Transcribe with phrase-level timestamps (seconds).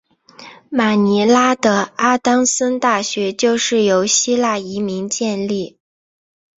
[0.71, 5.77] 马尼拉的阿当森大学就是由希腊移民建立。